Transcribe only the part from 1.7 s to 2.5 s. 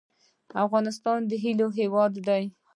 هیواد دی